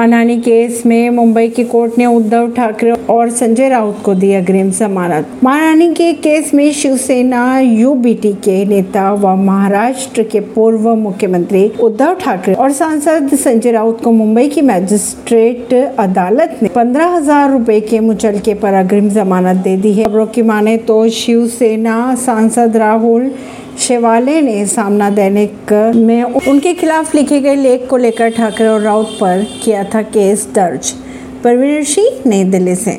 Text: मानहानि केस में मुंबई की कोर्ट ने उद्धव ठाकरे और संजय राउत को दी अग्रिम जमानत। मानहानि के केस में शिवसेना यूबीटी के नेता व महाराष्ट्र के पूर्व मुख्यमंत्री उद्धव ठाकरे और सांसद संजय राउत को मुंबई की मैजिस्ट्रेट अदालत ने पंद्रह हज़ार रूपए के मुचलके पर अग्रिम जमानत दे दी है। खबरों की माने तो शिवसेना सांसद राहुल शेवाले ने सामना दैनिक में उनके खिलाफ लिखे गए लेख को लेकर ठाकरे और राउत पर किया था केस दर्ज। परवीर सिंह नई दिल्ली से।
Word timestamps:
मानहानि 0.00 0.36
केस 0.36 0.82
में 0.86 1.10
मुंबई 1.10 1.48
की 1.48 1.62
कोर्ट 1.64 1.96
ने 1.98 2.04
उद्धव 2.06 2.50
ठाकरे 2.54 2.92
और 3.10 3.30
संजय 3.30 3.68
राउत 3.68 4.00
को 4.04 4.14
दी 4.14 4.32
अग्रिम 4.34 4.70
जमानत। 4.70 5.40
मानहानि 5.44 5.88
के 5.94 6.12
केस 6.16 6.52
में 6.54 6.72
शिवसेना 6.72 7.58
यूबीटी 7.58 8.32
के 8.44 8.64
नेता 8.64 9.12
व 9.14 9.34
महाराष्ट्र 9.38 10.22
के 10.22 10.40
पूर्व 10.54 10.88
मुख्यमंत्री 10.94 11.68
उद्धव 11.80 12.14
ठाकरे 12.20 12.54
और 12.54 12.72
सांसद 12.72 13.34
संजय 13.34 13.72
राउत 13.72 14.02
को 14.04 14.12
मुंबई 14.12 14.48
की 14.48 14.62
मैजिस्ट्रेट 14.62 15.74
अदालत 15.98 16.58
ने 16.62 16.68
पंद्रह 16.74 17.16
हज़ार 17.16 17.50
रूपए 17.50 17.80
के 17.82 18.00
मुचलके 18.00 18.54
पर 18.54 18.74
अग्रिम 18.76 19.10
जमानत 19.10 19.62
दे 19.64 19.76
दी 19.76 19.92
है। 19.92 20.04
खबरों 20.04 20.26
की 20.28 20.42
माने 20.44 20.76
तो 20.88 21.08
शिवसेना 21.10 22.14
सांसद 22.16 22.76
राहुल 22.76 23.30
शेवाले 23.78 24.40
ने 24.40 24.66
सामना 24.66 25.10
दैनिक 25.10 25.72
में 25.96 26.22
उनके 26.22 26.74
खिलाफ 26.74 27.14
लिखे 27.14 27.40
गए 27.40 27.54
लेख 27.54 27.86
को 27.90 27.96
लेकर 27.96 28.28
ठाकरे 28.28 28.66
और 28.66 28.80
राउत 28.80 29.18
पर 29.20 29.46
किया 29.64 29.84
था 29.84 30.02
केस 30.02 30.48
दर्ज। 30.54 30.90
परवीर 31.44 31.84
सिंह 31.84 32.08
नई 32.26 32.44
दिल्ली 32.44 32.74
से। 32.74 32.88